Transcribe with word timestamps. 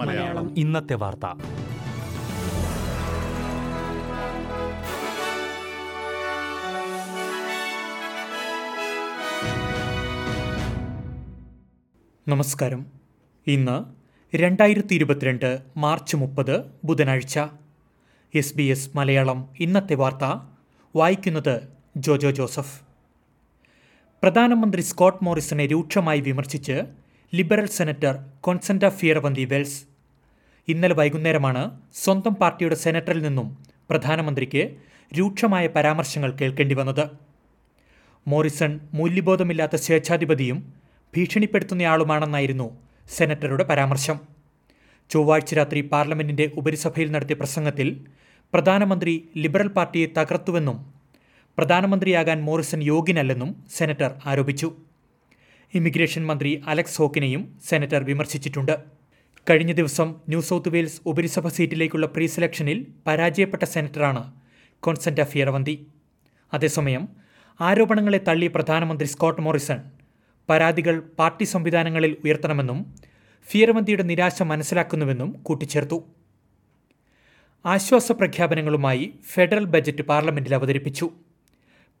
മലയാളം. 0.00 0.58
ഇന്നത്തെ 0.58 0.94
വാർത്ത. 0.94 1.26
നമസ്കാരം. 12.28 12.86
ഇന്ന് 13.46 13.84
രണ്ടായിരത്തി 14.36 14.94
ഇരുപത്തിരണ്ട് 14.94 15.60
മാർച്ച് 15.76 16.16
മുപ്പത് 16.16 16.64
ബുധനാഴ്ച. 16.84 17.38
S 18.34 18.54
B 18.54 18.62
S 18.62 18.90
Malayalam. 18.96 19.48
ഇന്നത്തെ 19.60 19.94
വാർത്ത 19.94 20.40
വായിക്കുന്നത് 20.96 21.68
ജോജോ 21.96 22.30
ജോസഫ്. 22.30 22.91
പ്രധാനമന്ത്രി 24.22 24.82
സ്കോട്ട് 24.82 25.24
മോറിസണെ 25.26 25.64
രൂക്ഷമായി 25.70 26.20
വിമർശിച്ച് 26.20 26.74
liberal 27.34 27.66
senator 27.66 28.12
Concetta 28.46 28.88
Fierravanti 28.88 29.44
Wells. 29.44 29.78
ഇന്നലെ 30.68 30.94
വൈകുന്നേരമാണ് 30.94 31.62
സ്വന്തം 32.02 32.34
പാർട്ടിയുടെ 32.34 32.74
സെനറ്ററിൽ 32.74 33.22
നിന്നും 33.22 33.48
പ്രധാനമന്ത്രിക്ക് 33.90 34.62
രൂക്ഷമായ 35.18 35.66
പരാമർശങ്ങൾ 35.66 36.30
കേൾക്കേണ്ടി 36.40 36.74
വന്നത്. 36.74 37.04
മോറിസൺ 38.26 38.80
മൂല്യബോധമില്ലാത്ത 38.94 39.82
സ്വേച്ഛാധിപതിയും 39.86 40.60
ഭീഷണിപ്പെടുത്തുന്നയാളുമാണെന്നായിരുന്നു 41.14 42.68
സെനറ്ററുടെ 43.16 43.64
പരാമർശം. 43.64 44.16
ചൊവ്വാഴ്ച 45.10 45.52
രാത്രി 45.54 45.80
പാർലമെന്റിന്റെ 45.92 46.50
ഉപരിസഭയിൽ 46.62 47.10
നടത്തിയ 47.10 47.38
പ്രസംഗത്തിൽ 47.42 47.88
പ്രധാനമന്ത്രി 48.54 49.16
ലിബറൽ 49.36 49.68
പാർട്ടിയെ 49.78 50.06
തകർത്തുവെന്നും 50.18 50.78
പ്രധാനമന്ത്രിയാകാൻ 51.58 52.38
മോറിസൺ 52.42 52.80
യോഗ്യനല്ലെന്നും 52.82 53.50
സെനറ്റർ 53.76 54.10
ആരോപിച്ചു. 54.26 54.68
ഇമിഗ്രേഷൻ 55.74 56.22
മന്ത്രി 56.26 56.50
അലക്സ് 56.66 56.98
ഹോക്കിനെയും 57.00 57.42
സെനറ്റർ 57.68 58.00
വിമർശിച്ചിട്ടുണ്ട്. 58.04 58.74
കഴിഞ്ഞ 59.50 59.72
ദിവസം 59.72 60.08
ന്യൂ 60.28 60.40
സൗത്ത് 60.40 60.68
വെയിൽസ് 60.68 61.00
ഉപരിസഭ 61.06 61.48
സീറ്റിലേക്കുള്ള 61.48 62.06
പ്രീ 62.06 62.26
സെലക്ഷനിൽ 62.26 62.78
പരാജയപ്പെട്ട 63.06 63.64
സെനറ്ററാണ് 63.74 64.22
കോൺസെന്റ 64.82 65.22
ഫിയറവന്തി 65.22 65.74
അതേസമയം 66.52 67.02
ആരോപണങ്ങളെ 67.60 68.20
തള്ളി 68.28 68.46
പ്രധാനമന്ത്രി 68.46 69.08
സ്കോട്ട് 69.08 69.42
മോറിസൺ 69.42 69.78
പരാതികൾ 70.48 70.94
പാർട്ടി 71.18 71.44
സംവിധാനങ്ങളിൽ 71.44 72.16
ഉയർത്തണമെന്നും 72.24 72.78
ഫിയറവന്തിയുടെ 73.46 74.02
നിരാശ 74.02 74.42
മനസ്സിലാക്കുന്നുവെന്നും 74.42 75.32
കൂട്ടിച്ചേർത്തു. 75.46 75.98
ആശ്വാസ 77.64 78.12
പ്രഖ്യാപനങ്ങളുമായി 78.12 79.04
ഫെഡറൽ 79.32 79.64
ബജറ്റ് 79.74 80.02
പാർലമെന്റിൽ 80.02 80.54
അവതരിപ്പിച്ചു. 80.54 81.06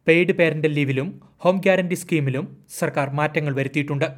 പെയ്ഡ് 0.06 0.32
പേരന്റൽ 0.32 0.72
ലീവിലും 0.72 1.08
ഹോം 1.42 1.56
ഗ്യാരണ്ടി 1.60 1.94
സ്കീമിലും 1.94 2.44
സർക്കാർ 2.78 3.08
മാറ്റങ്ങൾ 3.10 3.52
വരുത്തിയിട്ടുണ്ട്. 3.54 4.08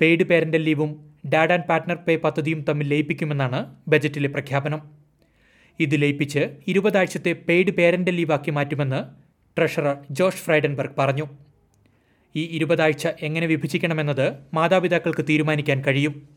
പെയ്ഡ് 0.00 0.22
പേരന്റൽ 0.22 0.62
ലീവും 0.62 0.90
ഡാഡ് 1.32 1.52
ആൻഡ് 1.52 1.68
പാർട്ട്ണർ 1.68 1.98
പേ 2.06 2.16
പദ്ധതിയും 2.16 2.60
തമ്മിൽ 2.68 2.88
ലയിപ്പിക്കുമെന്നാണ് 2.88 3.60
ബജറ്റിലെ 3.88 4.28
പ്രഖ്യാപനം. 4.28 4.80
ഇത് 5.80 6.02
ലയിപ്പിച്ച് 6.02 6.42
ഇരുപതാഴ്ചത്തെ 6.68 7.32
പെയ്ഡ് 7.48 7.70
പേരന്റൽ 7.70 8.10
ലീവാക്കി 8.10 8.50
മാറ്റുമെന്ന് 8.50 9.00
ട്രഷറർ 9.56 9.96
ജോഷ് 10.10 10.42
ഫ്രൈഡൻബർഗ് 10.44 10.96
പറഞ്ഞു. 10.98 11.26
ഈ 12.34 12.42
ഇരുപതാഴ്ച 12.56 13.06
എങ്ങനെ 13.22 13.46
വിഭജിക്കണമെന്നത് 13.46 14.26
മാതാപിതാക്കൾക്ക് 14.54 15.24
തീരുമാനിക്കാൻ 15.28 15.80
കഴിയും. 15.86 16.28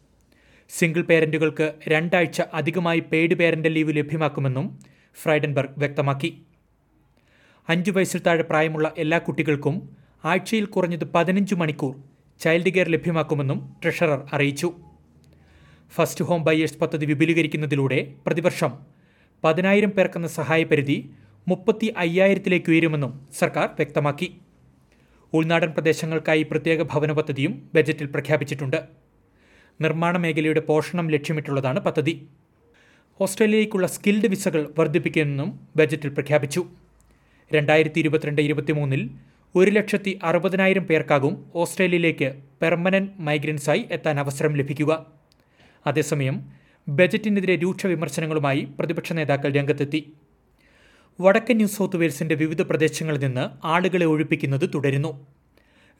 സിംഗിൾ 0.70 1.02
പേരന്റുകൾക്ക് 1.02 1.74
രണ്ടാഴ്ച 1.88 2.42
അധികമായി 2.54 3.00
പെയ്ഡ് 3.12 3.34
പേരന്റൽ 3.34 3.74
ലീവ് 3.74 3.98
ലഭ്യമാക്കുമെന്നും 3.98 4.80
ഫ്രൈഡൻബർഗ് 5.24 5.78
വ്യക്തമാക്കി. 5.78 6.32
അഞ്ചു 7.70 7.92
വയസ്സിൽ 7.92 8.22
താഴെ 8.22 8.44
പ്രായമുള്ള 8.44 8.94
എല്ലാ 8.98 9.18
കുട്ടികൾക്കും 9.18 9.76
ആഴ്ചയിൽ 10.26 10.66
കുറഞ്ഞത് 10.66 11.04
പതിനഞ്ച് 11.04 11.56
മണിക്കൂർ 11.56 11.94
ചൈൽഡ് 12.40 12.72
കെയർ 12.74 12.90
ലഭ്യമാക്കുമെന്നും 12.90 13.60
ട്രഷറർ 13.84 14.30
അറിയിച്ചു. 14.34 14.74
ഫസ്റ്റ് 15.96 16.26
ഹോം 16.26 16.44
ബയേഴ്സ് 16.44 16.78
പദ്ധതി 16.78 17.06
വിപുലീകരിക്കുന്നതിലൂടെ 17.06 18.14
പ്രതിവർഷം 18.26 18.74
പതിനായിരം 19.44 19.90
പേർക്കെന്ന 19.90 20.28
സഹായപരിധി 20.28 21.10
മുപ്പത്തി 21.48 21.94
അയ്യായിരത്തിലേക്ക് 21.98 22.70
ഉയരുമെന്നും 22.72 23.28
സർക്കാർ 23.40 23.68
വ്യക്തമാക്കി. 23.80 24.28
ഉൾനാടൻ 25.34 25.72
പ്രദേശങ്ങൾക്കായി 25.72 26.44
പ്രത്യേക 26.44 26.82
ഭവന 26.84 27.12
പദ്ധതിയും 27.12 27.70
ബജറ്റിൽ 27.76 28.08
പ്രഖ്യാപിച്ചിട്ടുണ്ട്. 28.08 28.80
നിർമ്മാണ 29.82 30.18
മേഖലയുടെ 30.18 30.60
പോഷണം 30.60 31.10
ലക്ഷ്യമിട്ടുള്ളതാണ് 31.10 31.80
പദ്ധതി. 31.80 32.28
ഓസ്ട്രേലിയയ്ക്കുള്ള 33.22 33.88
സ്കിൽഡ് 33.88 34.28
വിസകൾ 34.28 34.74
വർദ്ധിപ്പിക്കുമെന്നും 34.80 35.68
ബജറ്റിൽ 35.76 36.10
പ്രഖ്യാപിച്ചു. 36.10 36.83
രണ്ടായിരത്തി 37.56 38.00
ഇരുപത്തിരണ്ട് 38.00 38.42
ഇരുപത്തിമൂന്നിൽ 38.42 39.10
ഒരു 39.56 39.72
ലക്ഷത്തി 39.72 40.20
അറുപതിനായിരം 40.24 40.84
പേർക്കാകും 40.84 41.52
ഓസ്ട്രേലിയയിലേക്ക് 41.56 42.34
പെർമനന്റ് 42.62 43.12
മൈഗ്രൻസായി 43.20 43.86
എത്താൻ 43.92 44.20
അവസരം 44.20 44.56
ലഭിക്കുക. 44.56 45.06
അതേസമയം 45.88 46.52
ബജറ്റിനെതിരെ 46.88 47.56
രൂക്ഷ 47.56 47.86
വിമർശനങ്ങളുമായി 47.86 48.68
പ്രതിപക്ഷ 48.80 49.14
നേതാക്കൾ 49.14 49.54
രംഗത്തെത്തി. 49.54 50.14
വടക്കൻ 51.22 51.56
ന്യൂ 51.56 51.68
സൗത്ത് 51.68 51.98
വെയിൽസിന്റെ 51.98 52.36
വിവിധ 52.36 52.62
പ്രദേശങ്ങളിൽ 52.62 53.20
നിന്ന് 53.20 53.68
ആളുകളെ 53.68 54.06
ഒഴിപ്പിക്കുന്നത് 54.06 54.70
തുടരുന്നു. 54.76 55.28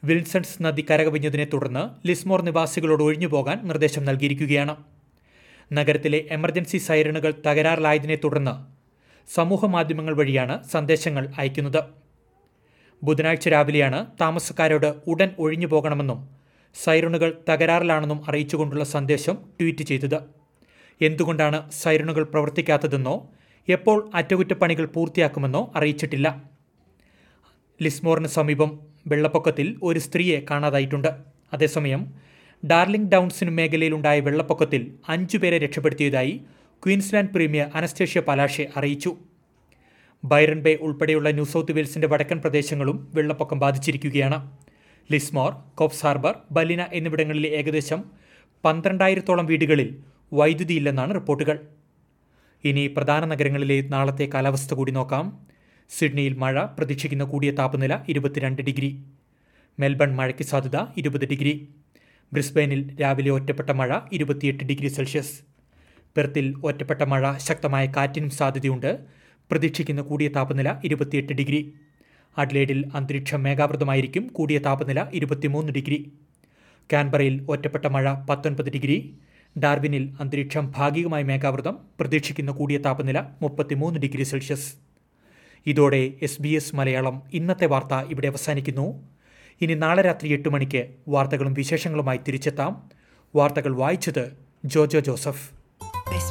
വിൽസൺസ് 0.04 0.62
നദി 0.62 0.86
കരകവിഞ്ഞതിനെ 0.90 1.44
തുടർന്ന് 1.44 2.08
ലിസ്മോർ 2.08 2.42
നിവാസികളോട് 2.42 3.02
ഒഴിഞ്ഞു 3.02 3.26
പോകാൻ 3.26 3.60
നിർദ്ദേശം 3.68 4.04
നൽകിയിരിക്കുകയാണ്. 4.04 4.76
നഗരത്തിലെ 5.72 6.24
എമർജൻസി 6.30 6.78
സൈറണുകൾ 6.78 7.34
തകരാറിലായതിനെ 7.46 8.16
തുടർന്ന് 8.24 8.54
സമൂഹ 9.28 9.66
മാധ്യമങ്ങൾ 9.66 10.14
വഴിയാണ് 10.14 10.64
സന്ദേശങ്ങൾ 10.64 11.34
അയക്കുന്നത്. 11.38 11.82
ബുധനാഴ്ച 13.02 13.48
രാവിലെയാണ് 13.48 14.06
താമസക്കാരോട് 14.20 14.94
ഉടൻ 15.06 15.30
ഒഴിഞ്ഞു 15.38 15.66
പോകണമെന്നും 15.66 16.28
സൈറണുകൾ 16.74 17.30
തകരാറിലാണെന്നും 17.48 18.20
അറിയിച്ചുകൊണ്ടുള്ള 18.28 18.84
സന്ദേശം 18.84 19.36
ട്വീറ്റ് 19.60 19.84
ചെയ്തത്. 19.84 20.18
എന്തുകൊണ്ടാണ് 21.00 21.70
സൈറണുകൾ 21.70 22.22
പ്രവർത്തിക്കാത്തതെന്നോ 22.22 23.30
എപ്പോൾ 23.68 24.10
അറ്റകുറ്റപ്പണികൾ 24.14 24.86
പൂർത്തിയാക്കുമെന്നോ 24.86 25.72
അറിയിച്ചിട്ടില്ല. 25.76 26.42
ലിസ്മോറിന് 27.82 28.26
സമീപം 28.26 28.80
വെള്ളപ്പൊക്കത്തിൽ 29.06 29.78
ഒരു 29.82 29.98
സ്ത്രീയെ 29.98 30.40
കാണാതായിട്ടുണ്ട്. 30.50 31.08
അതേസമയം 31.52 32.14
ഡാർലിംഗ് 32.66 33.10
ഡൗൺസിന് 33.10 33.50
മേഖലയിലുണ്ടായ 33.50 34.20
വെള്ളപ്പൊക്കത്തിൽ 34.20 34.94
അഞ്ചുപേരെ 35.08 35.58
രക്ഷപ്പെടുത്തിയതായി 35.58 36.40
ക്വീൻസ്ലാൻഡ് 36.84 37.32
പ്രീമിയർ 37.34 37.66
അനസ്റ്റേഷ്യ 37.78 38.20
പലാഷെ 38.20 38.64
അറിയിച്ചു. 38.78 39.10
ബൈറൺ 40.30 40.58
ബേ 40.64 40.72
ഉൾപ്പെടെയുള്ള 40.86 41.28
ന്യൂ 41.36 41.44
സൗത്ത് 41.52 41.72
വെയിൽസിന്റെ 41.76 42.08
വടക്കൻ 42.12 42.38
പ്രദേശങ്ങളും 42.42 42.96
വെള്ളപ്പൊക്കം 43.14 43.58
ബാധിച്ചിരിക്കുകയാണ്. 43.62 44.38
ലിസ്മോർ 45.12 45.52
കോപ്സ് 45.78 46.02
ഹാർബർ 46.06 46.34
ബലിന 46.56 46.82
എന്നിവിടങ്ങളിലെ 46.98 47.50
ഏകദേശം 47.58 48.00
പന്ത്രണ്ടായിരത്തോളം 48.64 49.46
വീടുകളിൽ 49.50 49.88
വൈദ്യുതിയില്ലെന്നാണ് 50.40 51.14
റിപ്പോർട്ടുകൾ. 51.18 51.56
ഇനി 52.64 52.84
പ്രധാന 52.96 53.24
നഗരങ്ങളിലെ 53.32 53.78
നാളത്തെ 53.94 54.28
കാലാവസ്ഥ 54.34 54.74
കൂടി 54.74 54.92
നോക്കാം. 54.98 55.24
സിഡ്നിയിൽ 55.90 56.36
മഴ 56.44 56.58
പ്രതീക്ഷിക്കുന്ന 56.76 57.24
കൂടിയ 57.32 57.50
താപനില 57.62 57.94
ഇരുപത്തിരണ്ട് 58.08 58.62
ഡിഗ്രി. 58.68 58.90
മെൽബൺ 59.78 60.12
മഴയ്ക്ക് 60.20 60.44
സാധ്യത 60.52 60.78
ഇരുപത് 60.96 61.26
ഡിഗ്രി. 61.32 61.54
ബ്രിസ്ബെയിനിൽ 62.32 62.84
രാവിലെ 63.02 63.30
ഒറ്റപ്പെട്ട 63.38 63.70
മഴ 63.80 64.00
ഇരുപത്തിയെട്ട് 64.12 64.64
ഡിഗ്രി 64.70 64.88
സെൽഷ്യസ്. 64.98 65.34
പെർത്തിൽ 66.16 66.54
ഒറ്റപ്പെട്ട 66.64 67.02
മഴ 67.02 67.38
ശക്തമായ 67.38 67.86
കാറ്റിനും 67.86 68.30
സാധ്യതയുണ്ട്. 68.30 68.98
പ്രതീക്ഷിക്കുന്ന 69.50 70.00
കൂടിയ 70.00 70.28
താപനില 70.28 70.80
ഇരുപത്തിയെട്ട് 70.84 71.32
ഡിഗ്രി. 71.32 71.74
അഡ്ലേഡിൽ 72.38 72.90
അന്തരീക്ഷം 72.94 73.42
മേഘാവൃതമായിരിക്കും. 73.42 74.26
കൂടിയ 74.26 74.58
താപനില 74.58 75.06
ഇരുപത്തിമൂന്ന് 75.14 75.72
ഡിഗ്രി. 75.72 76.12
കാൻബറയിൽ 76.92 77.46
ഒറ്റപ്പെട്ട 77.48 77.86
മഴ 77.86 78.12
പത്തൊൻപത് 78.12 78.70
ഡിഗ്രി. 78.70 79.18
ഡാർബിനിൽ 79.58 80.12
അന്തരീക്ഷം 80.20 80.72
ഭാഗികമായി 80.76 81.22
മേഘാവൃതം. 81.22 81.78
പ്രതീക്ഷിക്കുന്ന 82.00 82.50
കൂടിയ 82.50 82.78
താപനില 82.78 83.24
മുപ്പത്തിമൂന്ന് 83.42 84.00
ഡിഗ്രി 84.00 84.22
സെൽഷ്യസ്. 84.22 84.74
ഇതോടെ 85.66 86.12
എസ് 86.22 86.42
ബി 86.42 86.48
എസ് 86.48 86.76
മലയാളം 86.76 87.22
ഇന്നത്തെ 87.32 87.66
വാർത്ത 87.66 87.94
ഇവിടെ 87.94 88.28
അവസാനിക്കുന്നു. 88.28 89.08
ഇനി 89.60 89.74
നാളെ 89.74 90.02
രാത്രി 90.02 90.32
എട്ട് 90.32 90.48
മണിക്ക് 90.48 90.88
വാർത്തകളും 91.08 91.54
വിശേഷങ്ങളുമായി 91.54 92.20
തിരിച്ചെത്താം. 92.28 92.90
വാർത്തകൾ 93.34 93.76
വായിച്ചത് 93.76 94.32
ജോജോ 94.64 95.00
ജോസഫ്. 95.00 95.63